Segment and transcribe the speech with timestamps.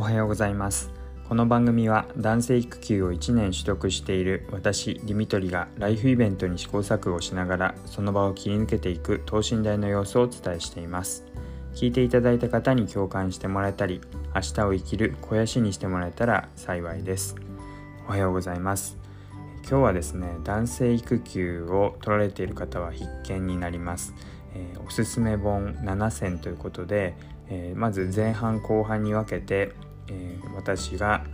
[0.00, 0.90] おはようございます。
[1.28, 11.26] この番組は男性育休を1年取得している私ディミトリがライフイベントに試行錯誤しながらその場を切り抜けていく等身大の様子をお伝えしています。
[11.74, 14.00] 聞いていただいた方に共感してもらえたり
[14.34, 17.36] 明日を生きる肥やしにしてもらえたら幸いです。
[18.08, 18.96] おはようございます。
[19.68, 24.14] 今日はですね男性育休を取られている方は必見になります、
[24.54, 27.14] えー、おすすめ本7選ということで、
[27.50, 29.74] えー、まず前半後半に分けて
[30.10, 31.24] えー、私が、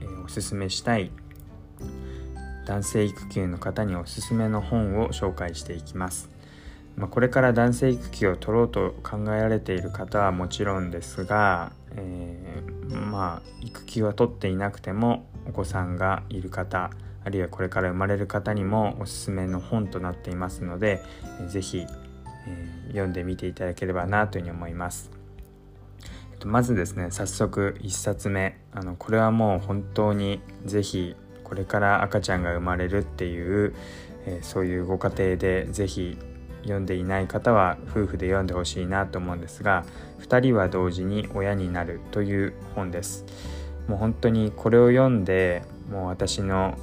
[0.00, 1.10] えー、おすすめしたい
[2.66, 6.28] 男性育休の方におすすめの本を紹介していきます。
[6.96, 16.90] まあ、これから男性育休を取ろうと考えられている方はもちろんですが、えー、まあ育休は取っていなくてもお子さんがいる方
[17.22, 21.02] あるいはこれから生まれる方にもおすすめの本となっていますので、
[21.40, 25.15] えー、ぜひ、えー、読んでみていただければなというふうに思います。
[26.46, 33.74] まずですね早速1冊目あのこれはもう本当に是非これから赤ちゃんが生まれるっていう、
[34.26, 36.18] えー、そういうご家庭で是非
[36.62, 39.84] 読んでいない方は夫婦で読んでほしいなと思うんですが
[40.22, 43.24] 「2人は同時に親になる」という本です。
[43.88, 46.76] もう本当にこれを読んでもう私の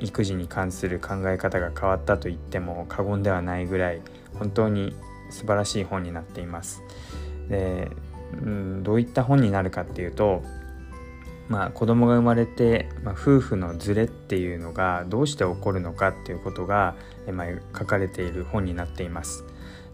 [0.00, 4.02] 育児に関する考え方が変わったと言っても過言ではないぐらい
[4.38, 4.94] 本当に
[5.30, 6.82] 素晴らしい本になっています。
[7.48, 7.90] で
[8.42, 10.42] うん、どういった本になるかっていうと、
[11.48, 16.94] まあ、子供が生まれて、まあ、夫婦のズレっていうのがどうして起こるのかっていうことが、
[17.30, 17.46] まあ、
[17.78, 19.44] 書かれている本になっています。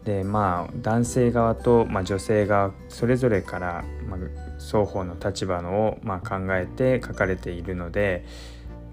[0.05, 4.21] でまあ男性側と、まあ、女性側それぞれから、まあ、
[4.59, 8.25] 双方の立場のを、まあ、考えて書かれているので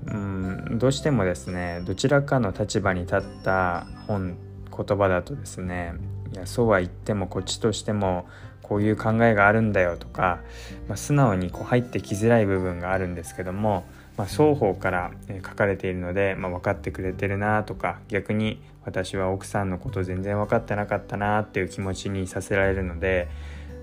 [0.05, 4.37] うんどうしてもですねどちらかの立場に立った本
[4.69, 5.93] 言葉だとですね
[6.33, 8.27] いやそうは言ってもこっちとしても
[8.67, 10.39] こういう考えがあるんだよとか、
[10.87, 13.85] まあ、素直にこう入ってきづらい部分があるんですけども、
[14.17, 15.11] まあ、双方から
[15.45, 23.29] 書かれているので、まあ、分かってくれてるなとか逆に私は奥さんのこと全然分かってなかったなっていう気持ちにさせられるので、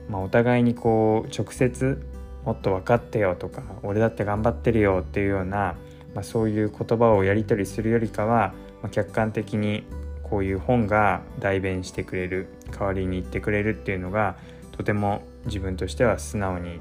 [0.09, 2.03] まあ、お互いにこう直接
[2.45, 5.77] もっと分かってよとか俺だって頑張ってるよっていうような、
[6.15, 8.53] まあ、そういう言葉をやり取りするよりかは、
[8.83, 9.85] まあ、客観的に
[10.23, 14.37] こういう本が代弁してくれる代わりに言ってくれるっていうのが
[14.77, 16.81] とても自分としては素直に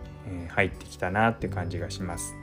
[0.50, 2.36] 入ってきたなって感じがします。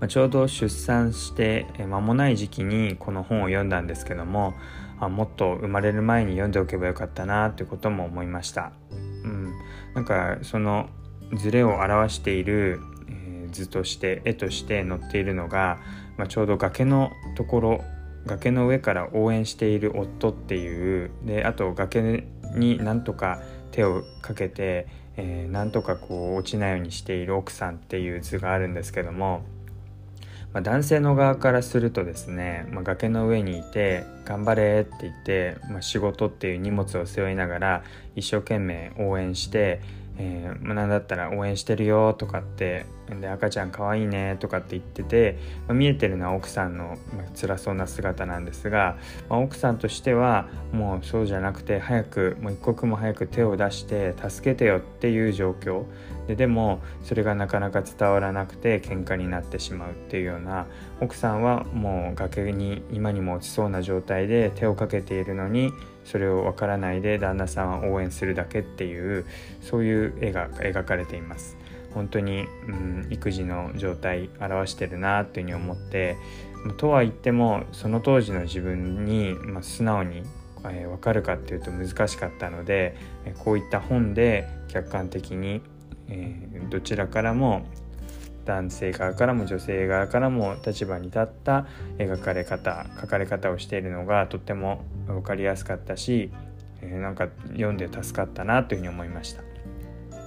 [0.00, 4.54] まちょうど出産して間もない時期にこの本を読んだんですけども
[4.98, 8.72] あもっと生まれる前に読んでおけばよかったなってことも思いました。
[8.90, 9.52] うん、
[9.94, 10.88] なんかその
[11.36, 12.80] ズレを表している、
[13.52, 15.78] 図として絵として載っているのが、
[16.16, 17.84] まあ、ちょうど崖のところ
[18.26, 23.40] 崖の上から応援している夫っていうであと崖になんとか
[23.74, 24.86] 手をかけて、
[25.16, 29.42] えー、なんとかこう落ちないようにしている奥さんっていう図があるんですけども、
[30.52, 37.82] まあ、男性の側からするとですね、まあ、崖の上にいて「頑張れ」って言って、まあ、仕事っていう荷物を背負いながら
[38.14, 39.80] 一生懸命応援して
[40.16, 42.86] えー、まあ、何だったら応援してるよとかって
[43.20, 45.38] で赤ちゃんかわいいねとかって言ってて、
[45.68, 48.96] まあ、見えてるのは奥さんの、まあ、辛そうな姿なんですが、
[49.28, 55.84] まあ、奥さんとしてはもうそうじゃなくて早くもう一刻も早く手を出して助けてよっていう状況
[56.26, 60.66] ででもそれがなかなか伝わらなくて喧嘩になってしまうっていうような
[61.00, 65.70] 奥さんはもう崖に今にも落ちそうな状態で手をかけているのに
[66.04, 69.26] それを分からないで旦那さんは応援するだけっていう
[69.60, 71.56] そういう絵が描かれています。
[71.94, 76.16] 本当に、うん、育児の状態表してるなっていうふうに思って
[76.76, 80.22] とは言ってもその当時の自分に、まあ、素直に、
[80.64, 82.96] えー、分かるかっていうと難しかったので
[83.38, 85.60] こういった本で客観的に、
[86.08, 87.66] えー、どちらからも
[88.44, 91.66] 男性側からも女性側からも立場に立った
[91.98, 96.30] 描かれ方書かれ方をしているのがとっても分かりやすかったし、
[96.82, 99.53] えー、なんか読んで助かったなというふうに思いました。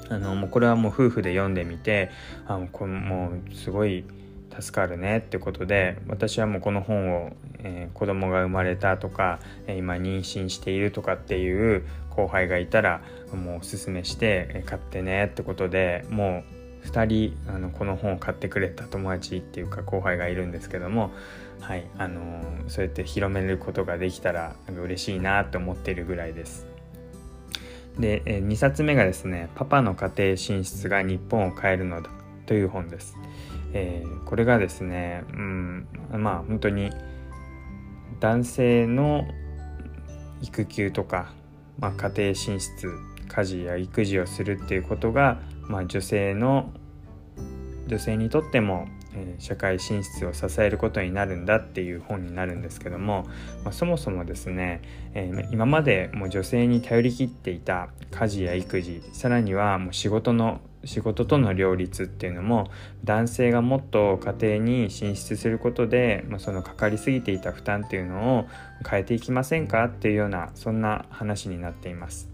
[0.10, 2.12] あのもうこれはもう夫婦で読んでみて
[2.48, 4.06] あもうもうすごい
[4.60, 13.02] 助かるねってことで私はもうこの本を、えー、子供が生まれたとか、えー、今妊娠しているとかっていう後輩がいたら
[13.34, 16.44] もうおすすめして、えー、買ってねってことでも
[16.84, 21.12] う2人あのこの本を買ってくれた友達っていうか後輩がいるんですけども、
[21.60, 26.67] はいあのー、そうやって広めることができたら嬉しいなと思っているぐらいです。
[28.00, 32.10] で、え2冊目がですね「パパの家庭進出が日本を変えるのだ」
[32.46, 33.18] という本です。
[33.74, 36.92] えー、これがですね、うん、まあ本当に
[38.20, 39.28] 男性の
[40.42, 41.34] 育休とか、
[41.80, 42.90] まあ、家庭進出
[43.28, 46.72] 家事や育児をするっていうことがまあ、女性の
[47.88, 53.28] 女性にとってもえ社会進出を支えることになるんだっていう本になるんですけども、
[53.64, 54.82] まあ、そもそもですね、
[55.14, 62.70] えー、今までもう女性に頼りきっていた家事や育児さらにはもう仕事の仕事との両立っていうのも
[63.04, 68.46] 男性がもっと家庭に進出することで、まあ、そのかかりすぎていた負担っていうのを
[68.90, 72.30] 変えていきませんかっていうようなそんな話になっています。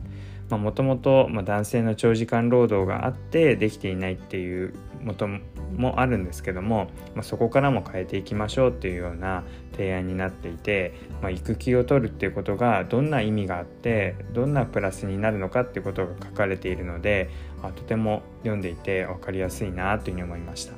[0.50, 5.28] もともと男性の長時間労働があってできていないっていうもと
[5.76, 9.44] もあるんですけども、まあ、そこからも変えていきましょうっていうような
[9.74, 17.30] 提案になっていて、まあ、育休を取るっていうことがどんな意味があってどんなプラスになるのかっていうことが書かれているので、
[17.62, 20.74] あ、とても読んでいて分かりやすいなというふうに思いました。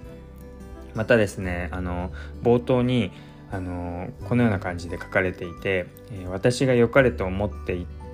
[0.94, 2.12] またですねあの
[2.42, 3.12] 冒頭に
[3.52, 8.05] あのこのような感じで書かれていて、え、私が良かれと思っていて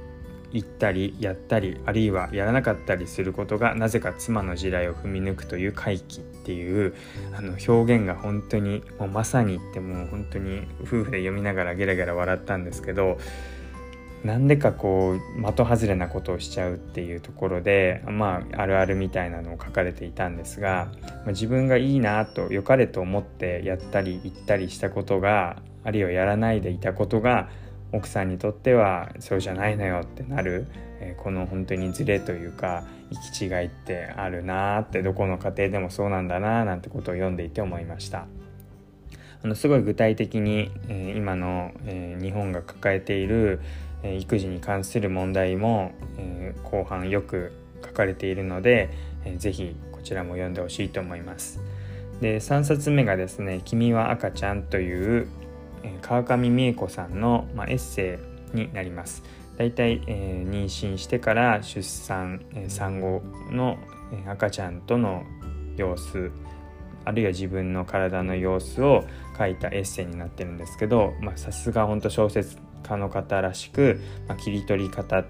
[0.53, 6.93] 言ったりやったりあるいはやらなかったりすることがなぜか妻の地雷を踏み抜くという回帰っていう
[7.33, 13.17] あの表現が本当にもうまさにってもう本当に夫婦で読みながらゲラゲラ笑ったんですけど
[14.23, 27.49] なんでかこう的外れなことをしちゃうっていうところでまああるあるみたいなのを書かれていたんですが、まあ、自分がいいなと良かれと思ってやったり言ったりしたことがあるいはやらないでいたことが
[27.91, 30.67] 奥さんにとってはそうじゃないのよってなる、
[30.99, 38.27] えー、この本当にズレというか行き違いってあるなーってどこの家庭でもそうなんだなーなんてことを読んでいて思いました。
[39.43, 43.59] あのすごい具体的に、えー、今の、えー、日本が抱えている、
[44.03, 47.51] え、育児に関する問題も、え後半よく
[47.83, 48.91] 書かれているので、
[49.25, 51.59] えー、ぜひこちらも読んでほしいと思います。
[52.21, 55.27] で3冊目がですね「君は赤ちゃん」という、
[56.01, 58.19] 川上美恵子さんの、まあ、エッセ
[58.53, 59.23] イになります。
[59.57, 63.77] だいたい、えー、妊娠してから出産、えー、産後の、
[64.13, 65.23] え、赤ちゃんとの
[65.77, 66.31] 様子
[67.05, 69.03] あるいは自分の体の様子を
[69.37, 75.23] 書いたエッセイになってるんですけどさすが本当小説家の方らしく、まあ、切り取り方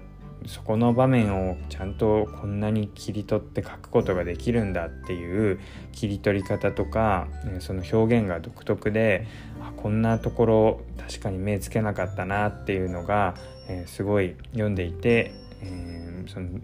[0.46, 5.60] そこの場面をちゃんとこんなに切り取って書くことができるんだっていう
[5.92, 7.28] 切り取り方とか
[7.60, 9.26] その表現が独特で
[9.60, 13.34] あこんなところ確かに目つけなかったなっていうのが、
[13.68, 16.60] えー、すごい読んでいて、えー、その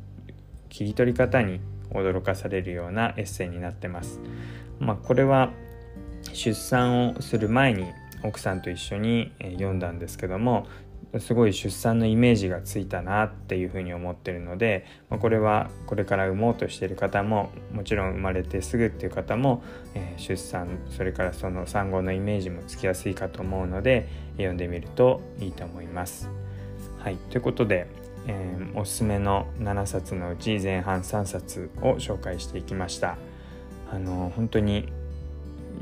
[0.68, 1.60] 切り取り方に
[1.90, 4.20] 驚かされるようなエッセイになってます。
[4.78, 5.50] まあ、これは
[6.32, 7.86] 出産をする前に
[8.22, 10.66] 奥さんと一緒に読んだんですけども
[11.18, 19.62] すごい出産のイメージがついたなっていうふうに思ってるので、まあ、これはこれから産もうとしてる方ももちろん生まれてすぐっていう方も、
[19.94, 26.28] えー、出産それからその産後のイメージもつきやすいかと思うので読んでみるといいと思います。
[26.98, 27.86] はい、ということで、
[28.26, 33.16] えー、おすすめの7冊のうち前半3冊を紹介していきました。
[33.90, 34.92] あの本当に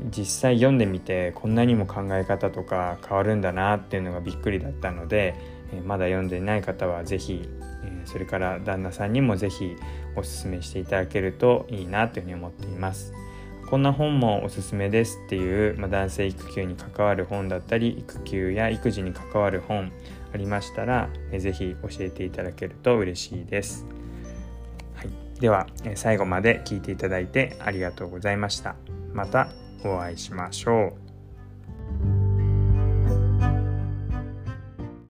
[0.05, 5.35] 実際読んでみてこんなにも考え方とか変わるんだなっていうのがびっくりだったので、
[5.73, 7.49] えまだ読んでいない方は是非、
[7.83, 9.75] えそれから旦那さんにも是非
[10.15, 13.13] おすすめしていただけるといいなというふうに思っています。
[13.69, 19.91] こんな本もおすすめですっていう、まあ、男性育休に関わる本だったり育休や育児に関わる本
[20.33, 23.85] ありましたら、えー、教えていただけると嬉しいです。
[24.95, 25.09] はい、
[25.41, 28.75] では、最後まで聞いていただいてありがとうございました。
[29.13, 29.49] また
[29.83, 31.06] お会いしましょう。